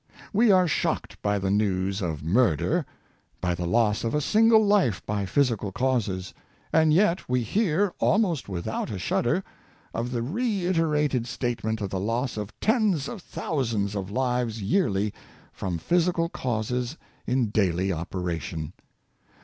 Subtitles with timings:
[0.33, 2.87] We are shocked by the news of murder—
[3.39, 6.33] by the loss of a single life by physical causes!
[6.73, 9.43] And yet we hear, almost without a shudder,
[9.93, 15.13] of the reiterated statement of the loss of tens of thousands of lives yearly
[15.53, 16.97] from physical causes
[17.27, 18.73] in daily operation.